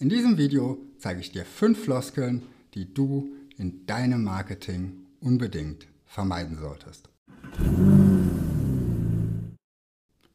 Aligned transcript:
In 0.00 0.08
diesem 0.08 0.38
Video 0.38 0.78
zeige 0.98 1.18
ich 1.18 1.32
dir 1.32 1.44
fünf 1.44 1.82
Floskeln, 1.82 2.44
die 2.74 2.94
du 2.94 3.32
in 3.56 3.84
deinem 3.86 4.22
Marketing 4.22 4.92
unbedingt 5.18 5.88
vermeiden 6.06 6.56
solltest. 6.56 7.08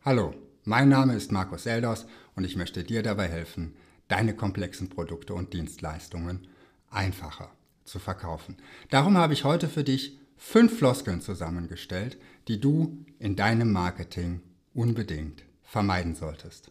Hallo, 0.03 0.33
mein 0.65 0.89
Name 0.89 1.15
ist 1.15 1.31
Markus 1.31 1.65
Elders 1.65 2.05
und 2.35 2.43
ich 2.43 2.57
möchte 2.57 2.83
dir 2.83 3.03
dabei 3.03 3.29
helfen, 3.29 3.73
deine 4.09 4.35
komplexen 4.35 4.89
Produkte 4.89 5.33
und 5.33 5.53
Dienstleistungen 5.53 6.45
einfacher 6.89 7.49
zu 7.85 7.99
verkaufen. 7.99 8.57
Darum 8.89 9.15
habe 9.15 9.31
ich 9.31 9.45
heute 9.45 9.69
für 9.69 9.85
dich 9.85 10.19
fünf 10.35 10.77
Floskeln 10.77 11.21
zusammengestellt, 11.21 12.17
die 12.49 12.59
du 12.59 12.97
in 13.17 13.37
deinem 13.37 13.71
Marketing 13.71 14.41
unbedingt 14.73 15.45
vermeiden 15.63 16.15
solltest. 16.15 16.69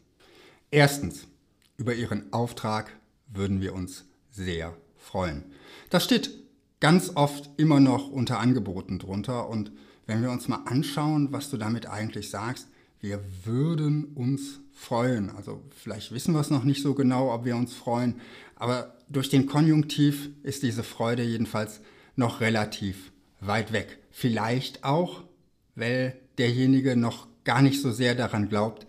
Erstens, 0.71 1.27
über 1.77 1.95
Ihren 1.95 2.33
Auftrag 2.33 2.93
würden 3.27 3.61
wir 3.61 3.75
uns 3.75 4.05
sehr 4.31 4.77
freuen. 4.97 5.45
Das 5.91 6.05
steht 6.05 6.31
ganz 6.81 7.13
oft 7.15 7.51
immer 7.57 7.81
noch 7.81 8.09
unter 8.09 8.41
Angeboten 8.41 8.99
drunter 8.99 9.49
und 9.49 9.73
wenn 10.07 10.23
wir 10.23 10.31
uns 10.31 10.49
mal 10.49 10.63
anschauen, 10.67 11.33
was 11.33 11.51
du 11.51 11.57
damit 11.57 11.87
eigentlich 11.87 12.31
sagst, 12.31 12.69
wir 13.01 13.21
würden 13.45 14.05
uns 14.15 14.61
freuen. 14.73 15.31
Also 15.31 15.63
vielleicht 15.71 16.13
wissen 16.13 16.35
wir 16.35 16.41
es 16.41 16.51
noch 16.51 16.65
nicht 16.65 16.83
so 16.83 16.95
genau, 16.95 17.33
ob 17.33 17.45
wir 17.45 17.57
uns 17.57 17.73
freuen, 17.73 18.21
aber 18.57 18.97
durch 19.09 19.29
den 19.29 19.47
Konjunktiv 19.47 20.31
ist 20.43 20.63
diese 20.63 20.83
Freude 20.83 21.23
jedenfalls 21.23 21.81
noch 22.17 22.41
relativ 22.41 23.13
weit 23.41 23.73
weg. 23.73 23.99
Vielleicht 24.11 24.85
auch, 24.85 25.25
weil 25.75 26.17
derjenige 26.39 26.97
noch 26.97 27.27
gar 27.45 27.63
nicht 27.63 27.81
so 27.81 27.91
sehr 27.91 28.15
daran 28.15 28.49
glaubt, 28.49 28.87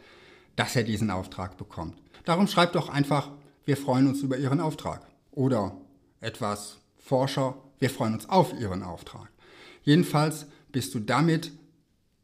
dass 0.55 0.75
er 0.75 0.83
diesen 0.83 1.09
Auftrag 1.09 1.57
bekommt. 1.57 2.02
Darum 2.25 2.47
schreibt 2.47 2.75
doch 2.75 2.89
einfach, 2.89 3.31
wir 3.65 3.77
freuen 3.77 4.07
uns 4.07 4.21
über 4.21 4.37
Ihren 4.37 4.59
Auftrag. 4.59 5.05
Oder 5.31 5.77
etwas 6.21 6.77
Forscher, 6.97 7.57
wir 7.79 7.89
freuen 7.89 8.13
uns 8.13 8.29
auf 8.29 8.53
Ihren 8.53 8.83
Auftrag. 8.83 9.29
Jedenfalls 9.83 10.47
bist 10.71 10.93
du 10.95 10.99
damit 10.99 11.51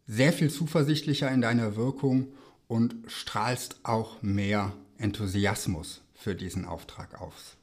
sehr 0.07 0.33
viel 0.33 0.49
zuversichtlicher 0.49 1.29
in 1.29 1.41
deiner 1.41 1.75
Wirkung 1.75 2.29
und 2.67 2.95
strahlst 3.07 3.79
auch 3.83 4.21
mehr 4.21 4.73
Enthusiasmus 4.97 6.01
für 6.13 6.35
diesen 6.35 6.65
Auftrag 6.65 7.21
aus. 7.21 7.57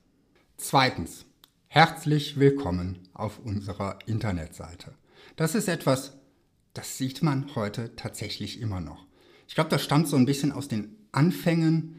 Zweitens, 0.57 1.25
herzlich 1.69 2.39
willkommen 2.39 2.99
auf 3.15 3.39
unserer 3.39 3.99
Internetseite. 4.07 4.95
Das 5.37 5.55
ist 5.55 5.69
etwas, 5.69 6.13
das 6.75 6.99
sieht 6.99 7.23
man 7.23 7.55
heute 7.55 7.97
tatsächlich 7.97 8.61
immer 8.61 8.81
noch. 8.81 9.07
Ich 9.49 9.55
glaube, 9.55 9.71
das 9.71 9.83
stammt 9.83 10.09
so 10.09 10.17
ein 10.17 10.27
bisschen 10.27 10.53
aus 10.53 10.69
den 10.69 10.97
Anfängen 11.13 11.96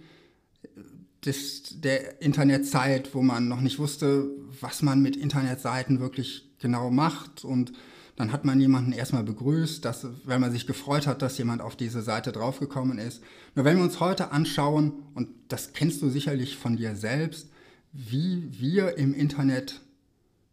des, 1.26 1.80
der 1.82 2.22
Internetzeit, 2.22 3.14
wo 3.14 3.22
man 3.22 3.48
noch 3.48 3.62
nicht 3.62 3.80
wusste, 3.80 4.30
was 4.62 4.82
man 4.82 5.02
mit 5.02 5.16
Internetseiten 5.16 6.00
wirklich 6.00 6.50
genau 6.60 6.90
macht. 6.90 7.44
Und 7.44 7.74
dann 8.16 8.32
hat 8.32 8.46
man 8.46 8.60
jemanden 8.60 8.92
erstmal 8.92 9.24
begrüßt, 9.24 9.84
dass, 9.86 10.08
weil 10.24 10.40
man 10.40 10.52
sich 10.52 10.68
gefreut 10.68 11.08
hat, 11.08 11.22
dass 11.22 11.38
jemand 11.38 11.62
auf 11.62 11.76
diese 11.76 12.02
Seite 12.02 12.32
draufgekommen 12.32 12.98
ist. 12.98 13.22
Nur 13.56 13.66
wenn 13.66 13.78
wir 13.78 13.84
uns 13.84 14.00
heute 14.00 14.32
anschauen, 14.32 14.94
und 15.14 15.30
das 15.48 15.74
kennst 15.74 16.02
du 16.02 16.10
sicherlich 16.10 16.58
von 16.58 16.78
dir 16.78 16.96
selbst, 16.96 17.50
wie 17.94 18.50
wir 18.60 18.98
im 18.98 19.14
Internet 19.14 19.82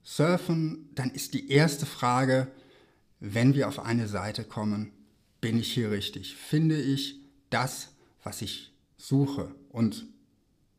surfen, 0.02 0.90
dann 0.94 1.10
ist 1.10 1.34
die 1.34 1.50
erste 1.50 1.86
Frage, 1.86 2.48
wenn 3.20 3.54
wir 3.54 3.68
auf 3.68 3.80
eine 3.80 4.08
Seite 4.08 4.44
kommen, 4.44 4.92
bin 5.40 5.58
ich 5.58 5.72
hier 5.72 5.90
richtig? 5.90 6.36
Finde 6.36 6.80
ich 6.80 7.20
das, 7.50 7.90
was 8.22 8.42
ich 8.42 8.74
suche? 8.96 9.54
Und 9.70 10.06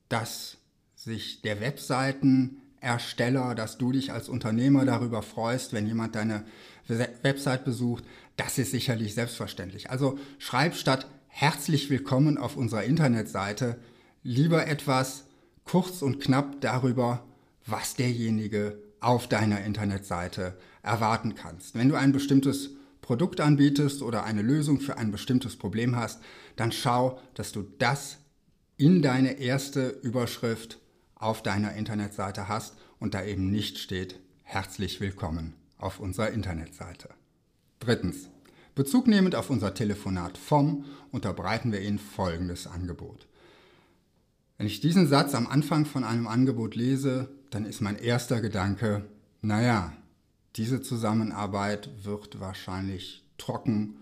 dass 0.10 0.58
sich 0.96 1.42
der 1.42 1.62
Webseitenersteller, 1.62 3.56
dass 3.56 3.78
du 3.78 3.92
dich 3.92 4.12
als 4.12 4.30
Unternehmer 4.30 4.86
darüber 4.86 5.22
freust, 5.22 5.74
wenn 5.74 5.88
jemand 5.88 6.16
deine 6.16 6.46
Website 6.88 7.66
besucht, 7.66 8.04
das 8.38 8.58
ist 8.58 8.72
sicherlich 8.72 9.14
selbstverständlich. 9.14 9.90
Also 9.90 10.20
schreib 10.38 10.76
statt 10.76 11.08
herzlich 11.28 11.90
willkommen 11.90 12.38
auf 12.38 12.56
unserer 12.58 12.84
Internetseite 12.84 13.80
lieber 14.24 14.68
etwas 14.68 15.26
kurz 15.64 16.02
und 16.02 16.20
knapp 16.20 16.62
darüber, 16.62 17.26
was 17.66 17.96
derjenige 17.96 18.80
auf 19.00 19.28
deiner 19.28 19.64
Internetseite 19.64 20.58
erwarten 20.82 21.36
kannst. 21.36 21.76
Wenn 21.76 21.90
du 21.90 21.96
ein 21.96 22.12
bestimmtes 22.12 22.72
Produkt 23.02 23.40
anbietest 23.40 24.02
oder 24.02 24.24
eine 24.24 24.42
Lösung 24.42 24.80
für 24.80 24.98
ein 24.98 25.12
bestimmtes 25.12 25.58
Problem 25.58 25.96
hast, 25.96 26.22
dann 26.56 26.72
schau, 26.72 27.20
dass 27.36 27.52
du 27.52 27.64
das 27.78 28.18
in 28.78 29.02
deine 29.02 29.40
erste 29.40 29.88
Überschrift 29.88 30.80
auf 31.16 31.42
deiner 31.42 31.74
Internetseite 31.74 32.50
hast 32.50 32.76
und 33.00 33.14
da 33.14 33.24
eben 33.24 33.50
nicht 33.50 33.78
steht, 33.78 34.20
herzlich 34.44 35.00
willkommen 35.00 35.54
auf 35.78 36.00
unserer 36.00 36.32
Internetseite. 36.32 37.10
Drittens, 37.80 38.30
bezugnehmend 38.76 39.36
auf 39.36 39.50
unser 39.50 39.74
Telefonat 39.74 40.38
vom 40.38 40.84
unterbreiten 41.12 41.72
wir 41.72 41.82
Ihnen 41.82 42.00
folgendes 42.00 42.68
Angebot. 42.68 43.28
Wenn 44.58 44.68
ich 44.68 44.82
diesen 44.82 45.08
Satz 45.08 45.36
am 45.36 45.48
Anfang 45.48 45.86
von 45.86 46.04
einem 46.04 46.28
Angebot 46.28 46.76
lese, 46.76 47.30
dann 47.52 47.66
ist 47.66 47.82
mein 47.82 47.98
erster 47.98 48.42
Gedanke, 48.42 49.06
naja, 49.42 49.94
diese 50.58 50.82
Zusammenarbeit 50.82 51.90
wird 52.04 52.42
wahrscheinlich 52.42 53.24
trocken 53.38 53.96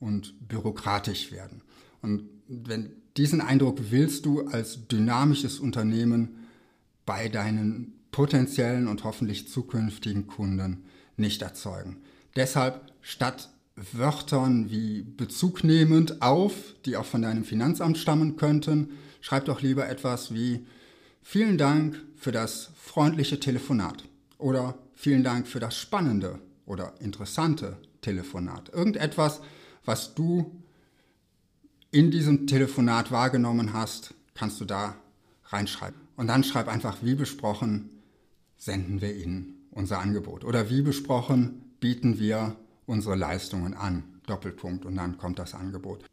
und 0.00 0.48
bürokratisch 0.48 1.30
werden. 1.30 1.62
Und 2.00 2.28
wenn 2.64 2.90
diesen 3.16 3.40
Eindruck 3.40 3.78
willst 3.90 4.26
du 4.26 4.46
als 4.46 4.86
dynamisches 4.88 5.58
Unternehmen 5.58 6.46
bei 7.06 7.28
deinen 7.28 7.94
potenziellen 8.10 8.88
und 8.88 9.04
hoffentlich 9.04 9.48
zukünftigen 9.48 10.26
Kunden 10.26 10.84
nicht 11.16 11.42
erzeugen. 11.42 11.98
Deshalb 12.36 12.92
statt 13.00 13.50
Wörtern 13.74 14.70
wie 14.70 15.02
bezugnehmend 15.02 16.20
auf, 16.20 16.54
die 16.84 16.96
auch 16.96 17.06
von 17.06 17.22
deinem 17.22 17.44
Finanzamt 17.44 17.98
stammen 17.98 18.36
könnten, 18.36 18.90
schreib 19.20 19.46
doch 19.46 19.62
lieber 19.62 19.88
etwas 19.88 20.34
wie 20.34 20.66
vielen 21.22 21.56
Dank 21.56 22.00
für 22.16 22.32
das 22.32 22.70
freundliche 22.76 23.40
Telefonat 23.40 24.04
oder 24.38 24.78
vielen 24.94 25.24
Dank 25.24 25.48
für 25.48 25.60
das 25.60 25.76
spannende 25.76 26.38
oder 26.66 26.94
interessante 27.00 27.78
Telefonat. 28.02 28.70
Irgendetwas, 28.74 29.40
was 29.84 30.14
du 30.14 30.61
in 31.92 32.10
diesem 32.10 32.46
Telefonat 32.46 33.12
wahrgenommen 33.12 33.74
hast, 33.74 34.14
kannst 34.34 34.60
du 34.60 34.64
da 34.64 34.96
reinschreiben. 35.44 36.00
Und 36.16 36.26
dann 36.26 36.42
schreib 36.42 36.66
einfach, 36.66 36.98
wie 37.02 37.14
besprochen, 37.14 37.90
senden 38.56 39.00
wir 39.00 39.14
Ihnen 39.14 39.66
unser 39.70 40.00
Angebot. 40.00 40.44
Oder 40.44 40.70
wie 40.70 40.82
besprochen, 40.82 41.62
bieten 41.80 42.18
wir 42.18 42.56
unsere 42.86 43.14
Leistungen 43.14 43.74
an. 43.74 44.04
Doppelpunkt. 44.26 44.86
Und 44.86 44.96
dann 44.96 45.18
kommt 45.18 45.38
das 45.38 45.54
Angebot. 45.54 46.04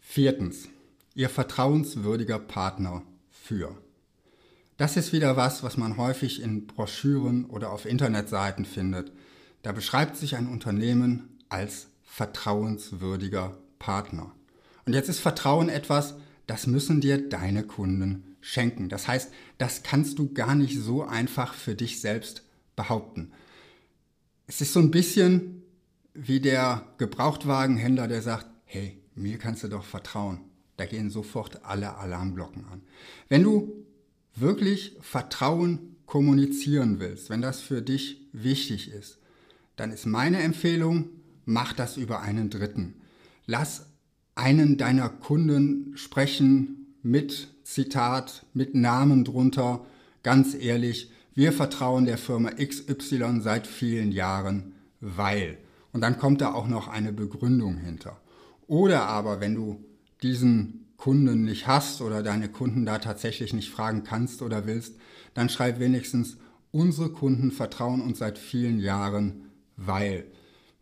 Viertens, 0.00 0.68
Ihr 1.14 1.28
vertrauenswürdiger 1.28 2.38
Partner 2.38 3.02
für. 3.30 3.76
Das 4.78 4.96
ist 4.96 5.12
wieder 5.12 5.36
was, 5.36 5.62
was 5.62 5.76
man 5.76 5.96
häufig 5.96 6.40
in 6.40 6.66
Broschüren 6.66 7.46
oder 7.46 7.72
auf 7.72 7.84
Internetseiten 7.84 8.64
findet. 8.64 9.12
Da 9.62 9.72
beschreibt 9.72 10.16
sich 10.16 10.36
ein 10.36 10.46
Unternehmen 10.46 11.38
als 11.48 11.88
vertrauenswürdiger 12.04 13.58
Partner. 13.78 14.32
Und 14.88 14.94
jetzt 14.94 15.10
ist 15.10 15.20
Vertrauen 15.20 15.68
etwas, 15.68 16.14
das 16.46 16.66
müssen 16.66 17.02
dir 17.02 17.28
deine 17.28 17.62
Kunden 17.62 18.24
schenken. 18.40 18.88
Das 18.88 19.06
heißt, 19.06 19.30
das 19.58 19.82
kannst 19.82 20.18
du 20.18 20.32
gar 20.32 20.54
nicht 20.54 20.78
so 20.80 21.02
einfach 21.02 21.52
für 21.52 21.74
dich 21.74 22.00
selbst 22.00 22.42
behaupten. 22.74 23.32
Es 24.46 24.62
ist 24.62 24.72
so 24.72 24.80
ein 24.80 24.90
bisschen 24.90 25.62
wie 26.14 26.40
der 26.40 26.86
Gebrauchtwagenhändler, 26.96 28.08
der 28.08 28.22
sagt, 28.22 28.46
hey, 28.64 28.98
mir 29.14 29.36
kannst 29.36 29.62
du 29.62 29.68
doch 29.68 29.84
vertrauen. 29.84 30.40
Da 30.78 30.86
gehen 30.86 31.10
sofort 31.10 31.66
alle 31.66 31.98
Alarmglocken 31.98 32.64
an. 32.64 32.80
Wenn 33.28 33.42
du 33.42 33.84
wirklich 34.36 34.96
Vertrauen 35.02 35.96
kommunizieren 36.06 36.98
willst, 36.98 37.28
wenn 37.28 37.42
das 37.42 37.60
für 37.60 37.82
dich 37.82 38.26
wichtig 38.32 38.90
ist, 38.90 39.18
dann 39.76 39.92
ist 39.92 40.06
meine 40.06 40.38
Empfehlung, 40.38 41.10
mach 41.44 41.74
das 41.74 41.98
über 41.98 42.22
einen 42.22 42.48
Dritten. 42.48 42.94
Lass 43.44 43.84
einen 44.38 44.76
deiner 44.76 45.08
Kunden 45.08 45.92
sprechen 45.96 46.94
mit 47.02 47.48
Zitat, 47.64 48.46
mit 48.54 48.74
Namen 48.74 49.24
drunter, 49.24 49.84
ganz 50.22 50.54
ehrlich, 50.54 51.10
wir 51.34 51.52
vertrauen 51.52 52.06
der 52.06 52.18
Firma 52.18 52.50
XY 52.50 53.40
seit 53.40 53.66
vielen 53.66 54.12
Jahren, 54.12 54.72
weil. 55.00 55.58
Und 55.92 56.00
dann 56.00 56.18
kommt 56.18 56.40
da 56.40 56.52
auch 56.52 56.68
noch 56.68 56.88
eine 56.88 57.12
Begründung 57.12 57.76
hinter. 57.76 58.20
Oder 58.66 59.02
aber, 59.06 59.40
wenn 59.40 59.54
du 59.54 59.84
diesen 60.22 60.86
Kunden 60.96 61.44
nicht 61.44 61.66
hast 61.66 62.00
oder 62.00 62.22
deine 62.22 62.48
Kunden 62.48 62.84
da 62.84 62.98
tatsächlich 62.98 63.52
nicht 63.52 63.70
fragen 63.70 64.02
kannst 64.04 64.42
oder 64.42 64.66
willst, 64.66 64.96
dann 65.34 65.48
schreib 65.48 65.78
wenigstens, 65.78 66.36
unsere 66.70 67.10
Kunden 67.10 67.50
vertrauen 67.50 68.00
uns 68.00 68.18
seit 68.18 68.38
vielen 68.38 68.78
Jahren, 68.78 69.50
weil 69.76 70.24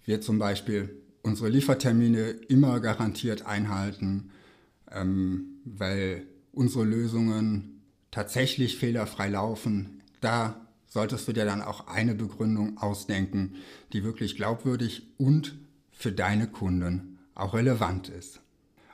wir 0.05 0.21
zum 0.21 0.39
Beispiel 0.39 1.03
unsere 1.27 1.49
Liefertermine 1.49 2.31
immer 2.49 2.79
garantiert 2.79 3.45
einhalten, 3.45 4.31
ähm, 4.93 5.59
weil 5.65 6.25
unsere 6.53 6.85
Lösungen 6.85 7.83
tatsächlich 8.13 8.79
fehlerfrei 8.79 9.29
laufen, 9.29 10.03
da 10.21 10.67
solltest 10.87 11.27
du 11.27 11.33
dir 11.33 11.45
dann 11.45 11.63
auch 11.63 11.89
eine 11.89 12.15
Begründung 12.15 12.79
ausdenken, 12.79 13.57
die 13.93 14.05
wirklich 14.05 14.37
glaubwürdig 14.37 15.03
und 15.19 15.57
für 15.91 16.13
deine 16.13 16.47
Kunden 16.47 17.19
auch 17.35 17.55
relevant 17.55 18.09
ist. 18.09 18.41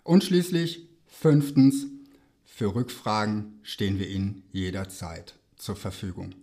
Und 0.02 0.24
schließlich 0.24 0.88
fünftens, 1.06 1.86
für 2.46 2.74
Rückfragen 2.74 3.58
stehen 3.62 3.98
wir 3.98 4.08
Ihnen 4.08 4.42
jederzeit 4.52 5.34
zur 5.56 5.76
Verfügung. 5.76 6.34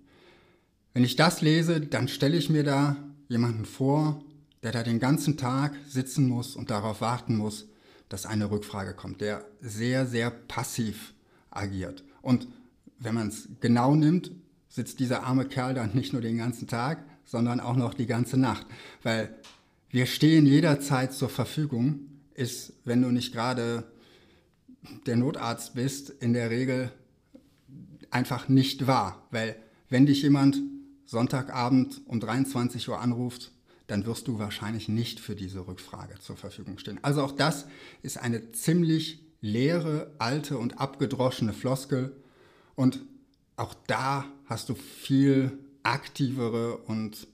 Wenn 0.93 1.03
ich 1.03 1.15
das 1.15 1.41
lese, 1.41 1.81
dann 1.81 2.07
stelle 2.07 2.37
ich 2.37 2.49
mir 2.49 2.63
da 2.63 2.95
jemanden 3.27 3.65
vor, 3.65 4.23
der 4.63 4.71
da 4.71 4.83
den 4.83 4.99
ganzen 4.99 5.37
Tag 5.37 5.73
sitzen 5.87 6.27
muss 6.27 6.55
und 6.55 6.69
darauf 6.69 7.01
warten 7.01 7.35
muss, 7.35 7.67
dass 8.09 8.25
eine 8.25 8.51
Rückfrage 8.51 8.93
kommt, 8.93 9.21
der 9.21 9.45
sehr, 9.61 10.05
sehr 10.05 10.31
passiv 10.31 11.13
agiert. 11.51 12.03
Und 12.21 12.47
wenn 12.99 13.15
man 13.15 13.29
es 13.29 13.47
genau 13.61 13.95
nimmt, 13.95 14.31
sitzt 14.67 14.99
dieser 14.99 15.23
arme 15.23 15.45
Kerl 15.45 15.73
dann 15.73 15.93
nicht 15.93 16.13
nur 16.13 16.21
den 16.21 16.37
ganzen 16.37 16.67
Tag, 16.67 17.03
sondern 17.23 17.59
auch 17.59 17.75
noch 17.75 17.93
die 17.93 18.07
ganze 18.07 18.37
Nacht. 18.37 18.65
Weil 19.03 19.35
wir 19.89 20.05
stehen 20.05 20.45
jederzeit 20.45 21.13
zur 21.13 21.29
Verfügung, 21.29 22.01
ist, 22.33 22.73
wenn 22.85 23.01
du 23.01 23.09
nicht 23.09 23.33
gerade 23.33 23.83
der 25.05 25.15
Notarzt 25.15 25.75
bist, 25.75 26.09
in 26.09 26.33
der 26.33 26.49
Regel 26.49 26.91
einfach 28.11 28.49
nicht 28.49 28.87
wahr. 28.87 29.27
Weil 29.31 29.55
wenn 29.89 30.05
dich 30.05 30.21
jemand 30.21 30.61
Sonntagabend 31.05 32.01
um 32.05 32.19
23 32.19 32.87
Uhr 32.89 32.99
anruft, 32.99 33.51
dann 33.89 34.05
wirst 34.05 34.27
du 34.27 34.39
wahrscheinlich 34.39 34.87
nicht 34.87 35.19
für 35.19 35.35
diese 35.35 35.67
Rückfrage 35.67 36.15
zur 36.19 36.37
Verfügung 36.37 36.77
stehen. 36.77 36.99
Also 37.01 37.23
auch 37.23 37.31
das 37.31 37.65
ist 38.03 38.17
eine 38.17 38.51
ziemlich 38.51 39.19
leere, 39.41 40.11
alte 40.19 40.57
und 40.57 40.79
abgedroschene 40.79 41.53
Floskel. 41.53 42.15
Und 42.75 43.01
auch 43.55 43.73
da 43.87 44.25
hast 44.45 44.69
du 44.69 44.75
viel 44.75 45.57
aktivere 45.83 46.77
und 46.77 47.27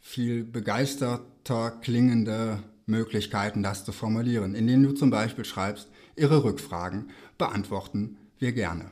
viel 0.00 0.44
begeisterter 0.44 1.70
klingende 1.70 2.62
Möglichkeiten, 2.86 3.62
das 3.62 3.84
zu 3.84 3.92
formulieren, 3.92 4.54
indem 4.54 4.82
du 4.82 4.92
zum 4.92 5.10
Beispiel 5.10 5.44
schreibst, 5.44 5.88
Ihre 6.14 6.44
Rückfragen 6.44 7.10
beantworten 7.36 8.16
wir 8.38 8.52
gerne. 8.52 8.90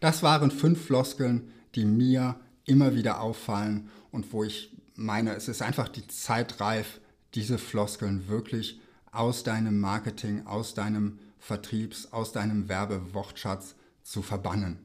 Das 0.00 0.22
waren 0.22 0.50
fünf 0.50 0.86
Floskeln, 0.86 1.52
die 1.74 1.84
mir 1.84 2.36
immer 2.64 2.94
wieder 2.94 3.20
auffallen 3.20 3.90
und 4.10 4.32
wo 4.32 4.44
ich 4.44 4.73
meine, 4.94 5.34
es 5.34 5.48
ist 5.48 5.62
einfach 5.62 5.88
die 5.88 6.06
Zeit 6.06 6.60
reif, 6.60 7.00
diese 7.34 7.58
Floskeln 7.58 8.28
wirklich 8.28 8.80
aus 9.10 9.42
deinem 9.42 9.80
Marketing, 9.80 10.46
aus 10.46 10.74
deinem 10.74 11.18
Vertriebs, 11.38 12.12
aus 12.12 12.32
deinem 12.32 12.68
Werbewortschatz 12.68 13.74
zu 14.02 14.22
verbannen. 14.22 14.78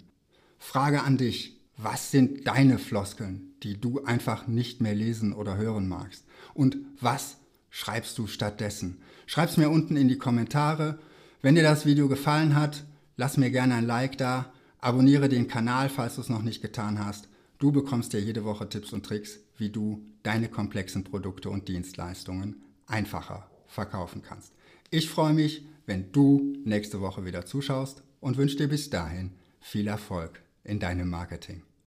Frage 0.58 1.04
an 1.04 1.18
dich, 1.18 1.60
was 1.78 2.12
sind 2.12 2.46
deine 2.46 2.78
Floskeln, 2.78 3.54
die 3.64 3.80
du 3.80 4.04
einfach 4.04 4.48
nicht 4.48 4.82
mehr 4.82 4.94
lesen 4.94 5.34
oder 5.34 5.56
hören 5.56 5.88
magst? 5.88 6.26
Und 6.54 6.78
was 7.00 7.38
schreibst 7.70 8.18
du 8.18 8.28
stattdessen? 8.28 9.02
Schreib's 9.26 9.58
mir 9.58 9.70
unten 9.70 9.96
in 9.96 10.10
die 10.10 10.18
Kommentare. 10.18 11.00
Wenn 11.42 11.56
dir 11.56 11.64
das 11.64 11.86
Video 11.86 12.10
gefallen 12.10 12.56
hat, 12.56 12.84
lass 13.16 13.38
mir 13.38 13.52
gerne 13.52 13.76
ein 13.76 13.86
Like 13.86 14.18
da, 14.18 14.52
abonniere 14.80 15.30
den 15.30 15.48
Kanal, 15.48 15.88
falls 15.88 16.16
du 16.16 16.22
es 16.22 16.30
noch 16.30 16.42
nicht 16.42 16.62
getan 16.62 17.04
hast. 17.04 17.29
Du 17.60 17.74
bekommst 17.74 18.14
ja 18.14 18.20
jede 18.20 18.46
Woche 18.46 18.70
Tipps 18.70 18.94
und 18.94 19.06
Tricks, 19.06 19.42
wie 19.58 19.70
du 19.70 20.06
deine 20.24 20.48
komplexen 20.48 21.04
Produkte 21.04 21.50
und 21.50 21.68
Dienstleistungen 21.68 22.64
einfacher 22.88 23.52
verkaufen 23.68 24.22
kannst. 24.22 24.54
Ich 24.92 25.10
freue 25.10 25.34
mich, 25.34 25.66
wenn 25.86 26.14
du 26.14 26.56
nächste 26.64 27.02
Woche 27.02 27.26
wieder 27.26 27.46
zuschaust 27.46 28.02
und 28.22 28.38
wünsche 28.38 28.56
dir 28.56 28.70
bis 28.70 28.90
dahin 28.90 29.32
viel 29.60 29.88
Erfolg 29.88 30.42
in 30.64 30.80
deinem 30.80 31.10
Marketing. 31.10 31.64